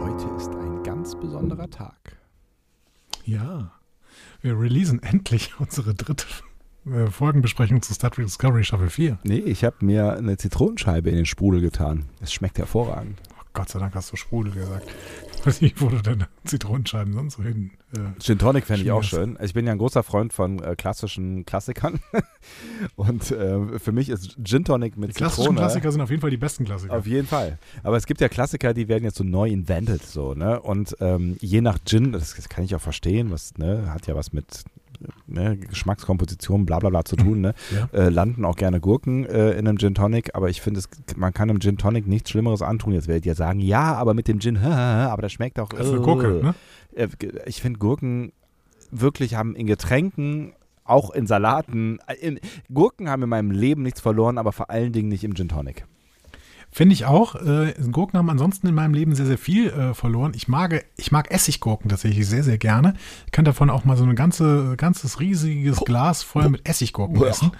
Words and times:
Heute 0.00 0.28
ist 0.36 0.50
ein 0.54 0.84
ganz 0.84 1.18
besonderer 1.18 1.68
Tag. 1.68 2.16
Ja, 3.24 3.72
wir 4.40 4.56
releasen 4.56 5.02
endlich 5.02 5.50
unsere 5.58 5.92
dritte 5.92 6.24
äh, 6.86 7.08
Folgenbesprechung 7.08 7.82
zu 7.82 7.92
Star 7.94 8.12
Trek 8.12 8.26
Discovery 8.26 8.62
Staffel 8.62 8.90
4. 8.90 9.18
Nee, 9.24 9.38
ich 9.38 9.64
habe 9.64 9.84
mir 9.84 10.12
eine 10.12 10.36
Zitronenscheibe 10.36 11.10
in 11.10 11.16
den 11.16 11.26
Sprudel 11.26 11.60
getan. 11.60 12.04
Es 12.20 12.32
schmeckt 12.32 12.58
hervorragend. 12.58 13.18
Gott 13.52 13.68
sei 13.68 13.78
Dank 13.78 13.94
hast 13.94 14.12
du 14.12 14.16
Sprudel 14.16 14.52
gesagt. 14.52 14.86
Ich 15.36 15.46
weiß 15.46 15.60
nicht, 15.60 15.80
wo 15.80 15.88
du 15.88 16.00
deine 16.02 16.28
Zitronenscheiben 16.44 17.12
sonst 17.12 17.36
so 17.36 17.42
hin. 17.42 17.70
Äh, 17.94 18.20
Gin 18.20 18.38
Tonic 18.38 18.66
fände 18.66 18.82
ich 18.82 18.90
auch 18.90 19.02
schön. 19.02 19.38
Ich 19.40 19.54
bin 19.54 19.66
ja 19.66 19.72
ein 19.72 19.78
großer 19.78 20.02
Freund 20.02 20.32
von 20.32 20.62
äh, 20.62 20.74
klassischen 20.76 21.46
Klassikern. 21.46 22.00
Und 22.96 23.30
äh, 23.30 23.78
für 23.78 23.92
mich 23.92 24.08
ist 24.08 24.36
Gin 24.42 24.64
Tonic 24.64 24.96
mit 24.96 25.10
die 25.10 25.14
klassischen 25.14 25.42
Zitrone. 25.42 25.60
Klassiker 25.60 25.92
sind 25.92 26.00
auf 26.00 26.10
jeden 26.10 26.20
Fall 26.20 26.30
die 26.30 26.36
besten 26.36 26.64
Klassiker. 26.64 26.96
Auf 26.96 27.06
jeden 27.06 27.26
Fall. 27.26 27.58
Aber 27.82 27.96
es 27.96 28.06
gibt 28.06 28.20
ja 28.20 28.28
Klassiker, 28.28 28.74
die 28.74 28.88
werden 28.88 29.04
jetzt 29.04 29.16
so 29.16 29.24
neu 29.24 29.48
invented, 29.48 30.02
so, 30.02 30.34
ne? 30.34 30.60
Und 30.60 30.96
ähm, 31.00 31.36
je 31.40 31.60
nach 31.60 31.78
Gin, 31.84 32.12
das, 32.12 32.34
das 32.34 32.48
kann 32.48 32.64
ich 32.64 32.74
auch 32.74 32.80
verstehen, 32.80 33.30
was, 33.30 33.56
ne, 33.58 33.92
hat 33.92 34.06
ja 34.06 34.14
was 34.14 34.32
mit 34.32 34.64
ne, 35.26 35.56
Geschmackskomposition, 35.56 36.66
bla 36.66 36.78
bla 36.78 36.90
bla 36.90 37.04
zu 37.04 37.16
tun, 37.16 37.40
ne? 37.40 37.54
Ja. 37.74 37.88
Äh, 37.98 38.08
landen 38.08 38.44
auch 38.44 38.56
gerne 38.56 38.80
Gurken 38.80 39.24
äh, 39.26 39.52
in 39.52 39.68
einem 39.68 39.78
Gin 39.78 39.94
Tonic, 39.94 40.34
aber 40.34 40.48
ich 40.48 40.60
finde, 40.60 40.80
man 41.16 41.32
kann 41.32 41.50
einem 41.50 41.60
Gin 41.60 41.78
Tonic 41.78 42.06
nichts 42.06 42.30
Schlimmeres 42.30 42.62
antun. 42.62 42.92
Jetzt 42.92 43.08
werdet 43.08 43.26
ihr 43.26 43.34
sagen, 43.34 43.60
ja, 43.60 43.94
aber 43.94 44.14
mit 44.14 44.28
dem 44.28 44.40
Gin, 44.40 44.56
aber 44.64 45.22
das 45.22 45.32
schmeckt 45.32 45.58
auch. 45.58 45.68
Das 45.68 45.86
ist 45.86 45.92
eine 45.92 46.00
Gurke, 46.02 46.40
ne? 46.42 46.54
Äh, 46.94 47.08
Ich 47.46 47.60
finde, 47.60 47.78
Gurken 47.78 48.32
wirklich 48.90 49.34
haben 49.34 49.54
in 49.54 49.66
Getränken, 49.66 50.52
auch 50.84 51.10
in 51.10 51.26
Salaten, 51.26 51.98
äh, 52.06 52.14
in, 52.14 52.40
Gurken 52.72 53.08
haben 53.08 53.22
in 53.22 53.28
meinem 53.28 53.50
Leben 53.50 53.82
nichts 53.82 54.00
verloren, 54.00 54.38
aber 54.38 54.52
vor 54.52 54.70
allen 54.70 54.92
Dingen 54.92 55.08
nicht 55.08 55.24
im 55.24 55.34
Gin 55.34 55.48
Tonic. 55.48 55.86
Finde 56.70 56.92
ich 56.92 57.06
auch. 57.06 57.34
Äh, 57.34 57.74
Gurken 57.90 58.18
haben 58.18 58.30
ansonsten 58.30 58.66
in 58.66 58.74
meinem 58.74 58.94
Leben 58.94 59.14
sehr, 59.14 59.26
sehr 59.26 59.38
viel 59.38 59.68
äh, 59.68 59.94
verloren. 59.94 60.32
Ich 60.34 60.48
mag, 60.48 60.84
ich 60.96 61.10
mag 61.10 61.30
Essiggurken 61.30 61.88
tatsächlich 61.88 62.26
sehr, 62.26 62.44
sehr 62.44 62.58
gerne. 62.58 62.94
Ich 63.26 63.32
kann 63.32 63.44
davon 63.44 63.70
auch 63.70 63.84
mal 63.84 63.96
so 63.96 64.04
ein 64.04 64.14
ganze, 64.14 64.76
ganzes 64.76 65.18
riesiges 65.18 65.80
Glas 65.80 66.22
voll 66.22 66.48
mit 66.50 66.68
Essiggurken 66.68 67.22
essen. 67.24 67.52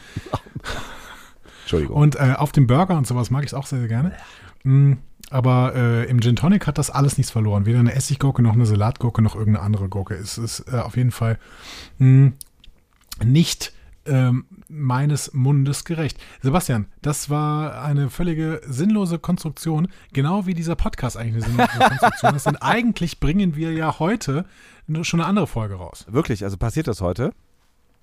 Entschuldigung. 1.63 1.97
Und 1.97 2.17
äh, 2.17 2.35
auf 2.37 2.53
dem 2.53 2.67
Burger 2.67 2.97
und 2.97 3.07
sowas 3.07 3.31
mag 3.31 3.45
ich 3.45 3.49
es 3.49 3.55
auch 3.55 3.67
sehr, 3.67 3.79
sehr 3.81 3.89
gerne. 3.89 4.13
Mm, 4.63 4.95
aber 5.31 5.75
äh, 5.75 6.05
im 6.05 6.21
Gin 6.21 6.37
Tonic 6.37 6.67
hat 6.67 6.79
das 6.79 6.91
alles 6.91 7.19
nichts 7.19 7.31
verloren. 7.31 7.67
Weder 7.67 7.79
eine 7.79 7.95
Essiggurke 7.95 8.43
noch 8.43 8.55
eine 8.55 8.67
Salatgurke 8.67 9.23
noch 9.23 9.35
irgendeine 9.35 9.65
andere 9.65 9.89
Gurke. 9.89 10.15
Es 10.15 10.39
ist 10.39 10.65
äh, 10.73 10.79
auf 10.79 10.97
jeden 10.97 11.11
Fall 11.11 11.39
mh, 11.99 12.33
nicht 13.25 13.73
ähm, 14.09 14.47
meines 14.69 15.33
Mundes 15.35 15.85
gerecht. 15.85 16.19
Sebastian, 16.43 16.87
das 17.03 17.31
war 17.31 17.83
eine 17.83 18.11
völlige 18.11 18.61
sinnlose 18.67 19.19
Konstruktion, 19.19 19.89
genau 20.13 20.47
wie 20.47 20.55
dieser 20.55 20.77
Podcast 20.77 21.17
eigentlich 21.17 21.45
eine 21.45 21.55
sinnlose 21.55 21.79
Konstruktion 21.89 22.35
ist. 22.35 22.47
Denn 22.47 22.57
eigentlich 22.57 23.21
bringen 23.21 23.57
wir 23.57 23.73
ja 23.73 23.99
heute 23.99 24.45
schon 25.03 25.21
eine 25.21 25.29
andere 25.29 25.47
Folge 25.47 25.75
raus. 25.75 26.07
Wirklich, 26.09 26.45
also 26.45 26.57
passiert 26.57 26.89
das 26.89 27.01
heute? 27.01 27.33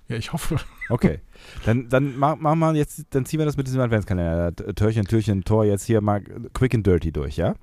Ja, 0.08 0.16
ich 0.16 0.32
hoffe. 0.32 0.56
Okay. 0.88 1.18
dann 1.64 1.88
dann 1.88 2.16
machen 2.16 2.38
mach 2.40 2.54
mal 2.54 2.76
jetzt, 2.76 3.06
dann 3.10 3.26
ziehen 3.26 3.40
wir 3.40 3.44
das 3.44 3.56
mit 3.56 3.66
diesem 3.66 3.80
Adventskalender. 3.80 4.54
Türchen, 4.76 5.04
Türchen, 5.04 5.42
Tor 5.42 5.64
jetzt 5.64 5.84
hier 5.84 6.00
mal 6.00 6.22
quick 6.54 6.76
and 6.76 6.86
dirty 6.86 7.10
durch, 7.10 7.36
ja? 7.36 7.56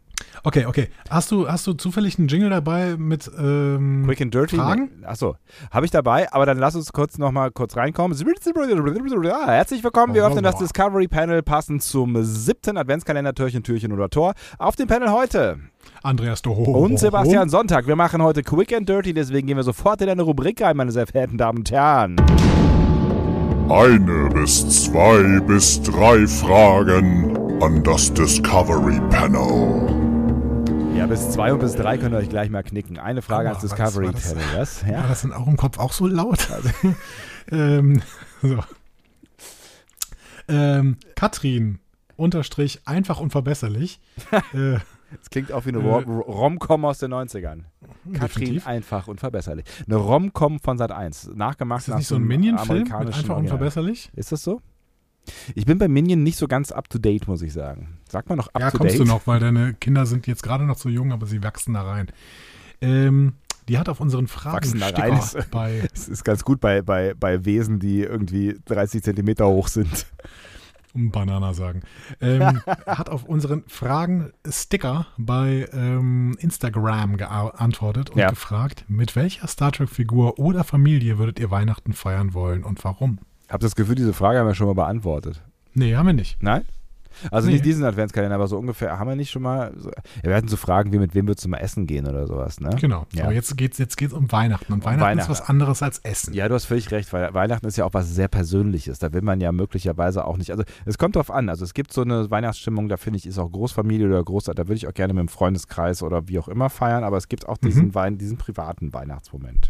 Okay, 0.44 0.66
okay. 0.66 0.90
Hast 1.10 1.32
du, 1.32 1.48
hast 1.48 1.66
du 1.68 1.74
zufällig 1.74 2.20
einen 2.20 2.28
Jingle 2.28 2.50
dabei 2.50 2.96
mit 2.98 3.30
ähm, 3.38 4.04
Quick 4.06 4.22
and 4.22 4.34
dirty. 4.34 4.58
Fragen? 4.58 4.90
Achso, 5.06 5.36
habe 5.72 5.86
ich 5.86 5.92
dabei, 5.92 6.32
aber 6.34 6.46
dann 6.46 6.58
lass 6.58 6.76
uns 6.76 6.92
kurz 6.92 7.18
nochmal 7.18 7.52
kurz 7.52 7.78
reinkommen. 7.78 8.18
Herzlich 8.18 9.84
willkommen, 9.84 10.14
wir 10.14 10.26
öffnen 10.26 10.44
das 10.44 10.58
Discovery 10.58 11.08
Panel 11.08 11.42
passend 11.44 11.82
zum 11.84 12.24
siebten 12.24 12.78
Adventskalender 12.78 13.34
Türchen, 13.34 13.64
Türchen 13.64 13.92
oder 13.92 14.10
Tor. 14.10 14.34
Auf 14.58 14.76
dem 14.76 14.88
Panel 14.88 15.12
heute 15.12 15.60
Andreas 16.02 16.42
Doho 16.42 16.64
und 16.64 17.00
Sebastian 17.00 17.50
Sonntag. 17.50 17.88
Wir 17.88 17.96
machen 17.96 18.22
heute 18.22 18.44
Quick 18.44 18.74
and 18.74 18.88
Dirty, 18.88 19.14
deswegen 19.14 19.48
gehen 19.48 19.58
wir 19.58 19.64
sofort 19.64 20.02
in 20.02 20.10
eine 20.10 20.24
Rubrik 20.24 20.62
rein, 20.62 20.76
meine 20.76 20.92
sehr 20.92 21.08
verehrten 21.08 21.38
Damen 21.38 21.60
und 21.60 21.72
Herren. 21.72 22.18
Eine 23.70 24.30
bis 24.34 24.84
zwei 24.84 25.40
bis 25.48 25.82
drei 25.82 26.28
Fragen 26.28 27.62
an 27.62 27.82
das 27.84 28.14
Discovery 28.14 29.00
Panel. 29.10 30.13
Ja, 30.96 31.08
bis 31.08 31.32
zwei 31.32 31.52
und 31.54 31.60
bis 31.60 31.74
drei 31.76 31.98
könnt 31.98 32.14
ihr 32.14 32.18
euch 32.20 32.30
gleich 32.30 32.50
mal 32.50 32.64
knicken. 32.64 32.98
Eine 33.00 33.22
Frage 33.22 33.50
ans 33.50 33.64
was- 33.64 33.72
Discovery 33.72 34.06
war 34.08 34.14
das-? 34.14 34.86
War 34.86 34.92
Ja. 34.92 35.08
das 35.08 35.24
in 35.24 35.32
eurem 35.32 35.58
Kopf 35.58 35.80
auch 35.80 35.92
so 35.92 36.08
laut? 36.08 36.48
ähm, 37.52 38.02
so. 38.42 38.60
Ähm, 40.48 40.98
Katrin, 41.16 41.80
Unterstrich, 42.16 42.82
einfach 42.86 43.20
unverbesserlich. 43.20 44.00
äh, 44.54 44.78
Das 45.20 45.30
klingt 45.32 45.52
auch 45.52 45.66
wie 45.66 45.70
eine 45.70 45.80
Äh, 45.80 45.82
Rom- 45.90 46.20
Rom-Com 46.22 46.86
aus 46.86 47.00
den 47.00 47.14
90ern. 47.14 47.64
Katrin 48.14 48.62
einfach 48.66 49.08
und 49.08 49.20
verbesserlich. 49.20 49.66
Eine 49.88 49.96
Rom-Com 49.98 50.60
von 50.60 50.78
Sat 50.78 50.92
1. 50.92 51.32
Nachgemacht 51.34 51.80
Ist 51.82 51.88
das 51.88 51.94
nach 51.94 51.98
nicht 52.00 52.08
so 52.08 52.16
ein 52.16 52.24
Minion-Film 52.24 52.92
einfach 52.94 53.38
unverbesserlich? 53.38 54.12
Ist 54.16 54.32
das 54.32 54.44
so? 54.44 54.62
Ich 55.56 55.66
bin 55.66 55.78
bei 55.78 55.88
Minion 55.88 56.22
nicht 56.24 56.38
so 56.38 56.48
ganz 56.48 56.72
up 56.72 56.90
to 56.90 56.98
date, 57.00 57.28
muss 57.28 57.42
ich 57.42 57.54
sagen. 57.54 57.98
Sagt 58.10 58.30
man 58.30 58.38
noch 58.38 58.48
up 58.54 58.62
Ja, 58.62 58.72
to 58.72 58.78
kommst 58.78 58.94
date? 58.96 59.02
du 59.02 59.06
noch, 59.06 59.26
weil 59.28 59.40
deine 59.40 59.74
Kinder 59.76 60.06
sind 60.06 60.28
jetzt 60.28 60.44
gerade 60.44 60.66
noch 60.66 60.78
so 60.78 60.90
jung, 60.90 61.12
aber 61.12 61.26
sie 61.26 61.42
wachsen 61.44 61.74
da 61.74 61.84
rein. 61.84 62.08
Ähm, 62.82 63.34
die 63.70 63.78
hat 63.78 63.88
auf 63.88 64.02
unseren 64.02 64.28
Fragen 64.28 64.82
rein 64.84 65.14
ist- 65.18 65.50
bei 65.52 65.88
Das 65.94 66.10
ist 66.10 66.24
ganz 66.26 66.44
gut 66.44 66.60
bei, 66.60 66.82
bei, 66.82 67.14
bei 67.14 67.46
Wesen, 67.46 67.80
die 67.80 68.02
irgendwie 68.02 68.58
30 68.66 69.02
Zentimeter 69.04 69.48
hoch 69.48 69.70
sind. 69.70 70.06
um 70.94 71.10
Banana 71.12 71.54
sagen, 71.54 71.82
ähm, 72.22 72.62
hat 72.86 73.10
auf 73.10 73.24
unseren 73.24 73.64
Fragen 73.68 74.32
Sticker 74.48 75.08
bei 75.18 75.68
ähm, 75.74 76.36
Instagram 76.40 77.16
geantwortet 77.18 78.10
und 78.10 78.20
Ja. 78.20 78.30
gefragt, 78.30 78.84
mit 78.90 79.16
welcher 79.16 79.48
Star 79.48 79.72
Trek-Figur 79.72 80.38
oder 80.38 80.64
Familie 80.66 81.18
würdet 81.18 81.40
ihr 81.40 81.50
Weihnachten 81.50 81.94
feiern 81.94 82.34
wollen 82.34 82.64
und 82.66 82.84
warum? 82.84 83.20
Hab 83.54 83.62
das 83.62 83.76
Gefühl, 83.76 83.96
diese 83.96 84.14
Frage 84.14 84.40
haben 84.40 84.48
wir 84.48 84.56
schon 84.56 84.68
mal 84.68 84.74
beantwortet. 84.76 85.42
Nee, 85.74 85.96
haben 85.96 86.08
wir 86.08 86.14
nicht. 86.14 86.42
Nein? 86.42 86.64
Also 87.30 87.46
Nee. 87.48 87.54
nicht 87.54 87.66
diesen 87.66 87.86
Adventskalender, 87.86 88.34
aber 88.34 88.48
so 88.48 88.58
ungefähr. 88.58 88.98
Haben 88.98 89.08
wir 89.12 89.16
nicht 89.16 89.30
schon 89.30 89.44
mal. 89.44 89.72
So, 89.78 89.90
ja, 89.92 89.96
wir 90.24 90.36
hatten 90.36 90.48
so 90.48 90.58
Fragen 90.58 90.92
wie: 90.92 90.98
mit 90.98 91.14
wem 91.14 91.28
würdest 91.28 91.46
du 91.46 91.50
mal 91.50 91.60
essen 91.60 91.86
gehen 91.86 92.08
oder 92.08 92.26
sowas, 92.26 92.60
ne? 92.60 92.72
Genau. 92.82 93.06
Ja. 93.14 93.26
Aber 93.26 93.34
jetzt 93.34 93.56
geht 93.56 93.74
es 93.74 93.78
jetzt 93.78 93.98
geht's 93.98 94.14
um 94.14 94.32
Weihnachten. 94.32 94.74
Und 94.74 94.84
Weihnachten, 94.84 95.02
Weihnachten. 95.04 95.32
ist 95.32 95.40
was 95.40 95.48
anderes 95.48 95.84
als 95.84 96.00
Essen. 96.00 96.34
Ja, 96.34 96.48
du 96.50 96.56
hast 96.56 96.66
völlig 96.66 96.90
recht, 96.90 97.14
weil 97.14 97.32
Weihnachten 97.36 97.68
ist 97.68 97.78
ja 97.78 97.86
auch 97.86 97.94
was 97.94 98.10
sehr 98.10 98.28
Persönliches. 98.30 98.98
Da 98.98 99.14
will 99.14 99.22
man 99.22 99.40
ja 99.42 99.52
möglicherweise 99.52 100.26
auch 100.26 100.38
nicht. 100.38 100.50
Also 100.50 100.64
es 100.86 100.98
kommt 100.98 101.16
drauf 101.16 101.30
an. 101.30 101.50
Also 101.50 101.64
es 101.66 101.76
gibt 101.76 101.94
so 101.94 102.02
eine 102.02 102.32
Weihnachtsstimmung, 102.32 102.90
da 102.90 102.98
finde 102.98 103.18
ich, 103.18 103.28
ist 103.28 103.38
auch 103.38 103.52
Großfamilie 103.52 104.08
oder 104.08 104.24
Großeltern, 104.24 104.64
da 104.64 104.68
würde 104.68 104.78
ich 104.78 104.88
auch 104.88 104.94
gerne 104.96 105.14
mit 105.14 105.22
dem 105.22 105.28
Freundeskreis 105.30 106.02
oder 106.02 106.28
wie 106.28 106.40
auch 106.40 106.48
immer 106.48 106.72
feiern, 106.72 107.04
aber 107.04 107.18
es 107.18 107.28
gibt 107.28 107.48
auch 107.48 107.60
diesen, 107.60 107.90
Mhm. 107.90 107.96
Wein, 107.96 108.18
diesen 108.18 108.38
privaten 108.40 108.92
Weihnachtsmoment. 108.92 109.70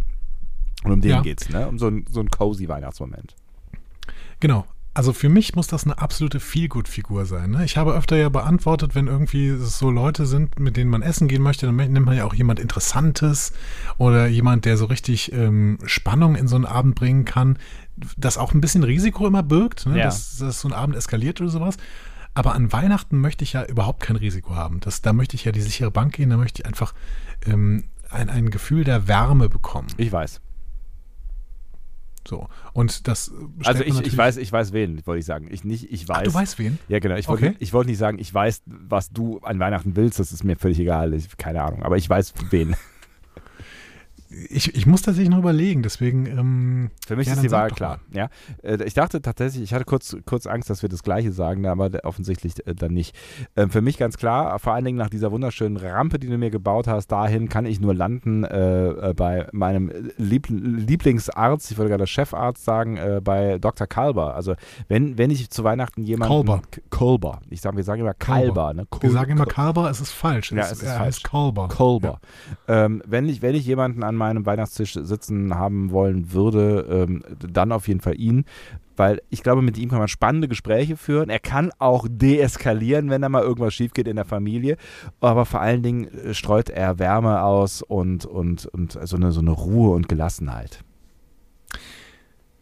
Und 0.85 0.91
um 0.93 1.01
den 1.01 1.11
Ja. 1.11 1.21
geht's, 1.21 1.49
ne? 1.49 1.67
Um 1.67 1.77
so 1.77 1.87
einen 1.87 2.05
so 2.09 2.21
einen 2.21 2.29
cozy 2.29 2.69
Weihnachtsmoment. 2.69 3.35
Genau. 4.43 4.65
Also 4.93 5.13
für 5.13 5.29
mich 5.29 5.55
muss 5.55 5.67
das 5.67 5.85
eine 5.85 5.99
absolute 5.99 6.41
Feelgood-Figur 6.41 7.25
sein. 7.25 7.51
Ne? 7.51 7.63
Ich 7.63 7.77
habe 7.77 7.93
öfter 7.93 8.17
ja 8.17 8.27
beantwortet, 8.27 8.93
wenn 8.93 9.07
irgendwie 9.07 9.55
so 9.55 9.89
Leute 9.89 10.25
sind, 10.25 10.59
mit 10.59 10.75
denen 10.75 10.91
man 10.91 11.01
essen 11.01 11.29
gehen 11.29 11.41
möchte, 11.41 11.65
dann 11.65 11.77
nimmt 11.77 12.05
man 12.05 12.17
ja 12.17 12.25
auch 12.25 12.33
jemand 12.33 12.59
Interessantes 12.59 13.53
oder 13.97 14.27
jemand, 14.27 14.65
der 14.65 14.75
so 14.75 14.83
richtig 14.83 15.31
ähm, 15.31 15.77
Spannung 15.85 16.35
in 16.35 16.49
so 16.49 16.57
einen 16.57 16.65
Abend 16.65 16.93
bringen 16.93 17.23
kann, 17.23 17.57
das 18.17 18.37
auch 18.37 18.53
ein 18.53 18.59
bisschen 18.59 18.83
Risiko 18.83 19.25
immer 19.25 19.43
birgt, 19.43 19.85
ne? 19.85 19.97
Ja. 19.97 20.03
dass, 20.05 20.35
dass 20.35 20.59
so 20.59 20.67
ein 20.67 20.73
Abend 20.73 20.97
eskaliert 20.97 21.39
oder 21.39 21.49
sowas. 21.49 21.77
Aber 22.33 22.53
an 22.53 22.73
Weihnachten 22.73 23.21
möchte 23.21 23.45
ich 23.45 23.53
ja 23.53 23.63
überhaupt 23.63 24.01
kein 24.03 24.17
Risiko 24.17 24.57
haben. 24.57 24.81
Das, 24.81 25.01
da 25.01 25.13
möchte 25.13 25.37
ich 25.37 25.45
ja 25.45 25.53
die 25.53 25.61
sichere 25.61 25.89
Bank 25.89 26.15
gehen, 26.15 26.29
da 26.29 26.35
möchte 26.35 26.61
ich 26.61 26.65
einfach 26.65 26.93
ähm, 27.45 27.85
ein, 28.09 28.29
ein 28.29 28.49
Gefühl 28.49 28.83
der 28.83 29.07
Wärme 29.07 29.47
bekommen. 29.47 29.87
Ich 29.95 30.11
weiß. 30.11 30.41
So. 32.27 32.47
Und 32.73 33.07
das 33.07 33.31
Also 33.63 33.83
ich, 33.83 33.99
ich 33.99 34.17
weiß, 34.17 34.37
ich 34.37 34.51
weiß 34.51 34.73
wen, 34.73 35.05
wollte 35.05 35.19
ich 35.19 35.25
sagen. 35.25 35.47
Ich 35.51 35.63
nicht, 35.63 35.91
ich 35.91 36.07
weiß. 36.07 36.17
Ach, 36.19 36.23
du 36.23 36.33
weißt 36.33 36.59
wen? 36.59 36.79
Ja, 36.87 36.99
genau. 36.99 37.15
Ich 37.15 37.27
wollte 37.27 37.47
Okay. 37.47 37.55
ich 37.59 37.73
wollte 37.73 37.89
nicht 37.89 37.99
sagen, 37.99 38.19
ich 38.19 38.33
weiß, 38.33 38.63
was 38.65 39.09
du 39.09 39.39
an 39.39 39.59
Weihnachten 39.59 39.95
willst, 39.95 40.19
das 40.19 40.31
ist 40.31 40.43
mir 40.43 40.55
völlig 40.55 40.79
egal. 40.79 41.13
Ich, 41.13 41.35
keine 41.37 41.61
Ahnung. 41.61 41.83
Aber 41.83 41.97
ich 41.97 42.09
weiß 42.09 42.33
wen. 42.49 42.75
Ich, 44.49 44.75
ich 44.75 44.85
muss 44.85 45.01
tatsächlich 45.01 45.29
noch 45.29 45.39
überlegen, 45.39 45.83
deswegen. 45.83 46.25
Ähm, 46.25 46.91
Für 47.07 47.15
mich 47.15 47.27
ja, 47.27 47.33
ist 47.33 47.43
die 47.43 47.49
sag 47.49 47.61
Wahl 47.61 47.69
klar. 47.71 47.99
Ja, 48.11 48.29
Äh, 48.63 48.83
ich 48.85 48.93
dachte 48.93 49.21
tatsächlich, 49.21 49.63
ich 49.63 49.73
hatte 49.73 49.85
kurz, 49.85 50.15
kurz 50.25 50.47
Angst, 50.47 50.69
dass 50.69 50.81
wir 50.81 50.89
das 50.89 51.03
Gleiche 51.03 51.31
sagen, 51.31 51.65
aber 51.65 51.89
offensichtlich 52.03 52.65
äh, 52.67 52.75
dann 52.75 52.93
nicht. 52.93 53.15
Ähm, 53.55 53.69
Für 53.69 53.81
mich 53.81 53.97
ganz 53.97 54.17
klar, 54.17 54.57
vor 54.59 54.73
allen 54.73 54.85
Dingen 54.85 54.97
nach 54.97 55.09
dieser 55.09 55.31
wunderschönen 55.31 55.77
Rampe, 55.77 56.19
die 56.19 56.27
du 56.27 56.37
mir 56.37 56.49
gebaut 56.49 56.87
hast, 56.87 57.07
dahin 57.07 57.49
kann 57.49 57.65
ich 57.65 57.79
nur 57.79 57.93
landen 57.93 58.43
äh, 58.43 58.87
äh, 59.09 59.13
bei 59.13 59.47
meinem 59.51 59.91
Lieb 60.17 60.47
Lieblingsarzt, 60.49 61.71
ich 61.71 61.77
würde 61.77 61.89
gerade 61.89 62.07
Chefarzt 62.07 62.63
sagen, 62.63 62.97
äh, 62.97 63.21
bei 63.23 63.57
Dr. 63.59 63.87
Kalber. 63.87 64.35
Also 64.35 64.55
wenn, 64.87 65.17
wenn 65.17 65.31
ich 65.31 65.49
zu 65.49 65.63
Weihnachten 65.63 66.03
jemanden... 66.03 66.33
Kolber. 66.33 66.61
K- 66.71 66.81
Kolber. 66.89 67.41
Ich 67.49 67.61
sage, 67.61 67.77
wir 67.77 67.83
sagen 67.83 68.01
immer 68.01 68.13
Kalber. 68.13 68.73
Ne? 68.73 68.87
Wir 68.99 69.11
sagen 69.11 69.31
immer 69.31 69.45
Kalber, 69.45 69.89
es 69.89 70.01
ist 70.01 70.11
falsch. 70.11 70.51
Ja, 70.51 70.63
es 70.63 70.73
ist 70.73 70.83
er 70.83 70.95
falsch. 70.97 71.01
heißt 71.07 71.23
Kalber. 71.23 71.67
Kolber. 71.69 72.19
Ähm, 72.67 73.01
wenn, 73.05 73.27
ich, 73.27 73.41
wenn 73.41 73.55
ich 73.55 73.65
jemanden 73.65 74.03
an 74.03 74.15
meinem 74.23 74.45
Weihnachtstisch 74.45 74.93
sitzen 74.93 75.55
haben 75.55 75.91
wollen 75.91 76.31
würde, 76.31 76.87
ähm, 76.89 77.23
dann 77.37 77.71
auf 77.71 77.87
jeden 77.87 78.01
Fall 78.01 78.19
ihn. 78.19 78.45
Weil 78.95 79.21
ich 79.29 79.41
glaube, 79.41 79.61
mit 79.61 79.77
ihm 79.77 79.89
kann 79.89 79.99
man 79.99 80.07
spannende 80.07 80.47
Gespräche 80.47 80.97
führen. 80.97 81.29
Er 81.29 81.39
kann 81.39 81.71
auch 81.79 82.07
deeskalieren, 82.09 83.09
wenn 83.09 83.23
da 83.23 83.29
mal 83.29 83.41
irgendwas 83.41 83.73
schief 83.73 83.93
geht 83.93 84.07
in 84.07 84.15
der 84.15 84.25
Familie. 84.25 84.77
Aber 85.19 85.45
vor 85.45 85.61
allen 85.61 85.81
Dingen 85.81 86.07
äh, 86.07 86.33
streut 86.33 86.69
er 86.69 86.99
Wärme 86.99 87.41
aus 87.41 87.81
und, 87.81 88.25
und, 88.25 88.67
und 88.67 88.97
so, 89.03 89.15
eine, 89.15 89.31
so 89.31 89.41
eine 89.41 89.51
Ruhe 89.51 89.95
und 89.95 90.07
Gelassenheit. 90.07 90.83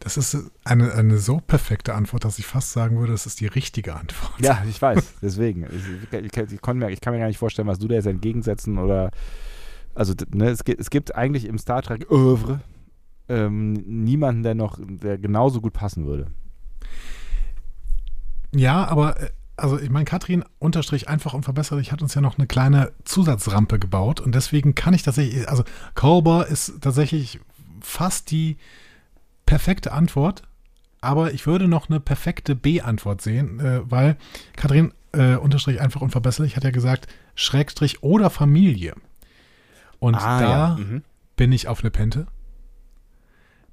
Das 0.02 0.16
ist 0.16 0.36
eine, 0.64 0.92
eine 0.94 1.18
so 1.18 1.38
perfekte 1.38 1.94
Antwort, 1.94 2.24
dass 2.24 2.40
ich 2.40 2.46
fast 2.46 2.72
sagen 2.72 2.98
würde, 2.98 3.12
das 3.12 3.26
ist 3.26 3.40
die 3.40 3.46
richtige 3.46 3.94
Antwort. 3.94 4.32
Ja, 4.40 4.64
ich 4.68 4.82
weiß. 4.82 5.14
Deswegen. 5.22 5.64
Ich, 5.66 6.12
ich, 6.12 6.52
ich, 6.52 6.60
konnte 6.60 6.84
mir, 6.84 6.90
ich 6.90 7.00
kann 7.00 7.12
mir 7.12 7.20
gar 7.20 7.28
nicht 7.28 7.38
vorstellen, 7.38 7.68
was 7.68 7.78
du 7.78 7.86
da 7.88 7.94
jetzt 7.94 8.06
entgegensetzen 8.06 8.78
oder. 8.78 9.10
Also, 9.94 10.14
ne, 10.32 10.48
es, 10.48 10.64
gibt, 10.64 10.80
es 10.80 10.90
gibt 10.90 11.14
eigentlich 11.14 11.44
im 11.44 11.58
Star 11.58 11.82
Trek 11.82 12.10
Oeuvre 12.10 12.60
ähm, 13.28 13.72
niemanden, 13.72 14.42
der 14.42 14.54
noch, 14.54 14.78
der 14.80 15.18
genauso 15.18 15.60
gut 15.60 15.72
passen 15.72 16.06
würde. 16.06 16.26
Ja, 18.54 18.86
aber 18.86 19.20
äh, 19.20 19.30
also 19.56 19.78
ich 19.78 19.90
meine, 19.90 20.04
Katrin 20.04 20.44
unterstrich 20.58 21.08
einfach 21.08 21.34
und 21.34 21.44
verbesserlich 21.44 21.92
hat 21.92 22.02
uns 22.02 22.14
ja 22.14 22.20
noch 22.20 22.38
eine 22.38 22.46
kleine 22.46 22.92
Zusatzrampe 23.04 23.78
gebaut 23.78 24.20
und 24.20 24.34
deswegen 24.34 24.74
kann 24.74 24.94
ich 24.94 25.02
tatsächlich, 25.02 25.48
also 25.48 25.64
Kolber 25.94 26.46
ist 26.46 26.80
tatsächlich 26.80 27.38
fast 27.80 28.30
die 28.30 28.56
perfekte 29.46 29.92
Antwort, 29.92 30.42
aber 31.00 31.32
ich 31.32 31.46
würde 31.46 31.68
noch 31.68 31.88
eine 31.88 32.00
perfekte 32.00 32.54
B-Antwort 32.54 33.20
sehen, 33.20 33.60
äh, 33.60 33.80
weil 33.84 34.16
Katrin 34.56 34.92
äh, 35.12 35.36
unterstrich 35.36 35.80
einfach 35.80 36.00
und 36.00 36.10
verbesserlich 36.10 36.56
hat 36.56 36.64
ja 36.64 36.70
gesagt 36.70 37.06
Schrägstrich 37.34 38.02
oder 38.02 38.30
Familie. 38.30 38.94
Und 40.02 40.16
Ah, 40.16 40.40
da 40.40 40.76
Mhm. 40.76 41.02
bin 41.36 41.52
ich 41.52 41.68
auf 41.68 41.80
eine 41.82 41.92
Pente. 41.92 42.26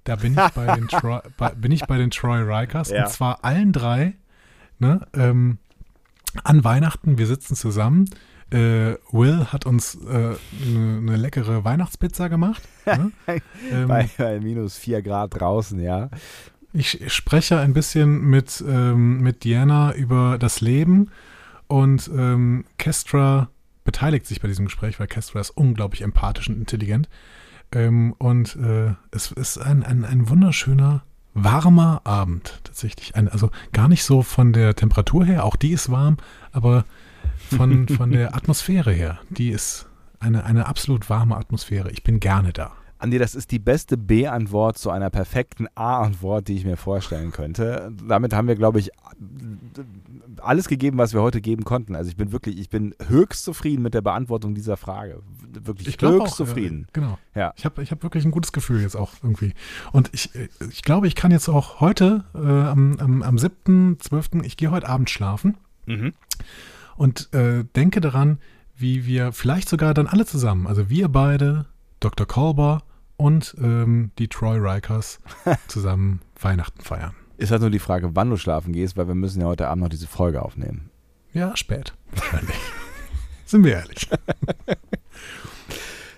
Da 0.03 0.15
bin 0.15 0.33
ich 0.33 0.49
bei 0.53 0.75
den, 0.75 0.87
Troy, 0.87 1.19
bei, 1.37 1.49
bin 1.55 1.71
ich 1.71 1.85
bei 1.87 1.97
den 1.97 2.11
Troy 2.11 2.41
Rikers 2.41 2.89
Ja. 2.91 3.03
und 3.05 3.09
zwar 3.11 3.43
allen 3.43 3.73
drei 3.73 4.13
ne, 4.77 5.07
ähm, 5.13 5.57
an 6.43 6.63
Weihnachten. 6.63 7.17
Wir 7.17 7.25
sitzen 7.25 7.55
zusammen. 7.55 8.05
Äh, 8.51 8.95
Will 9.11 9.45
hat 9.51 9.65
uns 9.65 9.97
eine 10.07 10.37
äh, 10.63 11.01
ne 11.01 11.15
leckere 11.15 11.63
Weihnachtspizza 11.63 12.27
gemacht. 12.27 12.61
Ne? 12.85 13.11
ähm, 13.71 13.87
Bei, 13.87 14.07
bei 14.17 14.39
minus 14.39 14.77
4 14.77 15.01
Grad 15.01 15.39
draußen, 15.39 15.79
ja. 15.81 16.09
ich 16.73 17.11
spreche 17.11 17.57
ein 17.59 17.73
bisschen 17.73 18.21
mit, 18.21 18.63
ähm, 18.67 19.21
mit 19.21 19.43
Diana 19.43 19.93
über 19.95 20.37
das 20.37 20.61
Leben 20.61 21.09
und 21.67 22.07
ähm, 22.15 22.65
Kestra 22.77 23.49
beteiligt 23.89 24.27
sich 24.27 24.39
bei 24.39 24.47
diesem 24.47 24.65
Gespräch, 24.65 24.99
weil 24.99 25.07
Kestra 25.07 25.39
ist 25.39 25.49
unglaublich 25.49 26.03
empathisch 26.03 26.47
und 26.47 26.59
intelligent. 26.59 27.09
Ähm, 27.71 28.13
und 28.19 28.55
äh, 28.55 28.93
es 29.09 29.31
ist 29.31 29.57
ein, 29.57 29.81
ein, 29.81 30.05
ein 30.05 30.29
wunderschöner, 30.29 31.01
warmer 31.33 32.01
Abend 32.03 32.59
tatsächlich. 32.63 33.15
Ein, 33.15 33.29
also 33.29 33.49
gar 33.73 33.87
nicht 33.87 34.03
so 34.03 34.21
von 34.21 34.53
der 34.53 34.75
Temperatur 34.75 35.25
her, 35.25 35.43
auch 35.43 35.55
die 35.55 35.71
ist 35.71 35.89
warm, 35.89 36.17
aber 36.51 36.85
von, 37.49 37.87
von 37.97 38.11
der 38.11 38.35
Atmosphäre 38.35 38.91
her, 38.91 39.19
die 39.31 39.49
ist 39.49 39.87
eine, 40.19 40.43
eine 40.43 40.67
absolut 40.67 41.09
warme 41.09 41.35
Atmosphäre. 41.35 41.89
Ich 41.89 42.03
bin 42.03 42.19
gerne 42.19 42.53
da. 42.53 42.73
Andi, 42.99 43.17
das 43.17 43.33
ist 43.33 43.49
die 43.51 43.59
beste 43.59 43.97
B-Antwort 43.97 44.77
zu 44.77 44.91
einer 44.91 45.09
perfekten 45.09 45.67
A-Antwort, 45.73 46.47
die 46.47 46.57
ich 46.57 46.65
mir 46.65 46.77
vorstellen 46.77 47.31
könnte. 47.31 47.91
Damit 48.07 48.33
haben 48.33 48.49
wir, 48.49 48.55
glaube 48.55 48.79
ich, 48.79 48.91
alles 50.41 50.67
gegeben, 50.67 50.97
was 50.97 51.13
wir 51.13 51.21
heute 51.21 51.41
geben 51.41 51.63
konnten. 51.63 51.95
Also 51.95 52.09
ich 52.09 52.17
bin 52.17 52.31
wirklich, 52.31 52.57
ich 52.59 52.69
bin 52.69 52.95
höchst 53.07 53.43
zufrieden 53.43 53.81
mit 53.81 53.93
der 53.93 54.01
Beantwortung 54.01 54.55
dieser 54.55 54.77
Frage. 54.77 55.21
Wirklich 55.51 55.87
Ich 55.87 56.01
höchst 56.01 56.21
auch, 56.21 56.35
zufrieden. 56.35 56.85
Äh, 56.89 56.91
genau. 56.93 57.17
Ja. 57.35 57.53
Ich 57.55 57.65
habe 57.65 57.81
ich 57.83 57.91
hab 57.91 58.03
wirklich 58.03 58.25
ein 58.25 58.31
gutes 58.31 58.51
Gefühl 58.51 58.81
jetzt 58.81 58.95
auch 58.95 59.13
irgendwie. 59.23 59.53
Und 59.91 60.09
ich, 60.13 60.33
äh, 60.35 60.49
ich 60.71 60.81
glaube, 60.83 61.07
ich 61.07 61.15
kann 61.15 61.31
jetzt 61.31 61.49
auch 61.49 61.79
heute, 61.79 62.25
äh, 62.33 62.39
am, 62.39 62.97
am, 62.99 63.21
am 63.23 63.35
7.12., 63.35 64.43
ich 64.43 64.57
gehe 64.57 64.71
heute 64.71 64.87
Abend 64.89 65.09
schlafen 65.09 65.57
Mhm. 65.85 66.13
und 66.97 67.33
äh, 67.33 67.63
denke 67.75 67.99
daran, 68.01 68.37
wie 68.77 69.05
wir 69.05 69.31
vielleicht 69.31 69.67
sogar 69.69 69.93
dann 69.93 70.07
alle 70.07 70.25
zusammen, 70.25 70.67
also 70.67 70.89
wir 70.89 71.09
beide, 71.09 71.65
Dr. 71.99 72.27
Kolber 72.27 72.83
und 73.17 73.55
ähm, 73.59 74.11
die 74.19 74.27
Troy 74.27 74.57
Rikers 74.57 75.19
zusammen 75.67 76.21
Weihnachten 76.39 76.81
feiern. 76.81 77.13
Ist 77.39 77.51
halt 77.51 77.61
nur 77.61 77.69
die 77.69 77.79
Frage, 77.79 78.15
wann 78.15 78.29
du 78.29 78.35
schlafen 78.35 78.73
gehst, 78.73 78.97
weil 78.97 79.07
wir 79.07 79.15
müssen 79.15 79.39
ja 79.39 79.47
heute 79.47 79.69
Abend 79.69 79.83
noch 79.83 79.89
diese 79.89 80.07
Folge 80.07 80.41
aufnehmen. 80.41 80.89
Ja, 81.33 81.55
spät. 81.55 81.93
Wahrscheinlich. 82.11 82.57
Sind 83.45 83.63
wir 83.63 83.77
ehrlich. 83.77 84.09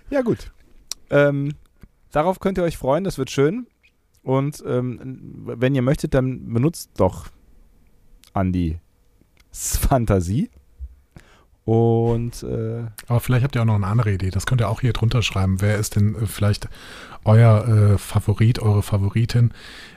Ja, 0.09 0.21
gut. 0.23 0.51
Ähm, 1.09 1.53
darauf 2.11 2.39
könnt 2.39 2.57
ihr 2.57 2.63
euch 2.63 2.77
freuen, 2.77 3.03
das 3.03 3.17
wird 3.17 3.29
schön. 3.29 3.67
Und 4.23 4.63
ähm, 4.65 5.43
wenn 5.45 5.73
ihr 5.73 5.83
möchtet, 5.83 6.13
dann 6.13 6.53
benutzt 6.53 6.91
doch 6.97 7.27
Andys 8.33 8.77
Fantasie. 9.51 10.49
Und 11.65 12.41
äh, 12.43 12.85
Aber 13.07 13.19
vielleicht 13.19 13.43
habt 13.43 13.55
ihr 13.55 13.61
auch 13.61 13.65
noch 13.65 13.75
eine 13.75 13.87
andere 13.87 14.11
Idee. 14.11 14.31
Das 14.31 14.45
könnt 14.45 14.61
ihr 14.61 14.69
auch 14.69 14.81
hier 14.81 14.93
drunter 14.93 15.21
schreiben. 15.21 15.61
Wer 15.61 15.77
ist 15.77 15.95
denn 15.95 16.15
äh, 16.15 16.25
vielleicht 16.25 16.67
euer 17.23 17.67
äh, 17.67 17.97
Favorit, 17.97 18.59
eure 18.59 18.81
Favoritin, 18.81 19.53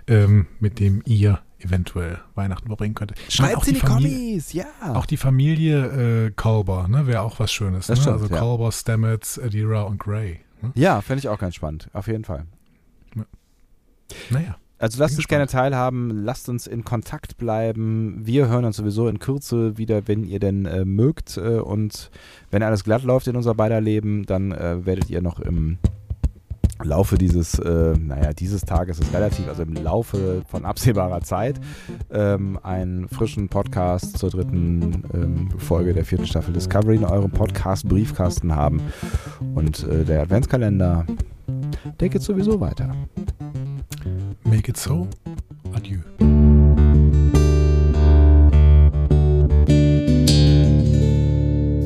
ähm, 0.06 0.46
mit 0.60 0.78
dem 0.78 1.02
ihr 1.06 1.40
eventuell 1.58 2.18
Weihnachten 2.34 2.66
verbringen 2.66 2.94
könntet? 2.94 3.18
Meine, 3.38 3.56
auch 3.56 3.64
die 3.64 3.74
Familie, 3.74 4.42
ja. 4.52 4.66
Auch 4.92 5.06
die 5.06 5.16
Familie 5.16 6.26
äh, 6.26 6.30
Kolber, 6.32 6.86
ne, 6.88 7.06
wäre 7.06 7.22
auch 7.22 7.38
was 7.40 7.50
Schönes. 7.50 7.88
Ne? 7.88 7.96
stimmt, 7.96 8.20
also 8.20 8.26
ja. 8.26 8.38
Kolber, 8.38 8.70
Stamets, 8.70 9.38
Adira 9.38 9.82
und 9.82 9.98
Gray. 9.98 10.40
Ne? 10.60 10.72
ja, 10.74 11.00
fände 11.00 11.20
ich 11.20 11.28
auch 11.28 11.38
ganz 11.38 11.54
spannend, 11.54 11.88
auf 11.94 12.06
jeden 12.08 12.24
Fall. 12.24 12.44
Naja. 14.28 14.56
Also 14.78 14.98
lasst 14.98 15.16
uns 15.16 15.28
gerne 15.28 15.46
teilhaben, 15.46 16.10
lasst 16.24 16.48
uns 16.48 16.66
in 16.66 16.84
Kontakt 16.84 17.36
bleiben. 17.36 18.20
Wir 18.24 18.48
hören 18.48 18.64
uns 18.64 18.76
sowieso 18.76 19.08
in 19.08 19.18
Kürze 19.18 19.78
wieder, 19.78 20.08
wenn 20.08 20.24
ihr 20.24 20.40
denn 20.40 20.66
äh, 20.66 20.84
mögt. 20.84 21.36
Äh, 21.36 21.58
und 21.60 22.10
wenn 22.50 22.62
alles 22.62 22.84
glatt 22.84 23.04
läuft 23.04 23.28
in 23.28 23.36
unser 23.36 23.54
beider 23.54 23.80
Leben, 23.80 24.26
dann 24.26 24.52
äh, 24.52 24.84
werdet 24.84 25.10
ihr 25.10 25.22
noch 25.22 25.38
im 25.38 25.78
Laufe 26.82 27.16
dieses, 27.16 27.58
äh, 27.60 27.94
naja, 27.96 28.32
dieses 28.32 28.62
Tages 28.62 28.98
ist 28.98 29.14
relativ, 29.14 29.46
also 29.48 29.62
im 29.62 29.74
Laufe 29.74 30.42
von 30.48 30.64
absehbarer 30.64 31.20
Zeit, 31.20 31.60
ähm, 32.10 32.58
einen 32.62 33.08
frischen 33.08 33.48
Podcast 33.48 34.18
zur 34.18 34.30
dritten 34.30 35.04
ähm, 35.14 35.50
Folge 35.58 35.94
der 35.94 36.04
vierten 36.04 36.26
Staffel 36.26 36.52
Discovery 36.52 36.96
in 36.96 37.04
eurem 37.04 37.30
Podcast-Briefkasten 37.30 38.54
haben. 38.54 38.82
Und 39.54 39.84
äh, 39.84 40.04
der 40.04 40.22
Adventskalender, 40.22 41.06
der 42.00 42.08
geht 42.08 42.22
sowieso 42.22 42.60
weiter. 42.60 42.94
Make 44.64 44.70
it 44.70 44.78
so. 44.78 45.08
Adieu. 45.74 46.00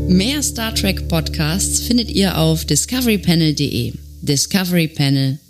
Mehr 0.09 0.43
Star 0.45 0.73
Trek 0.77 1.09
Podcasts 1.09 1.81
findet 1.81 2.09
ihr 2.09 2.39
auf 2.39 2.65
discoverypanel.de. 2.67 3.95
Discovery 4.23 4.87
Panel. 4.87 5.41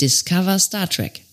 Discover 0.00 0.58
Star 0.58 0.88
Trek. 0.88 1.27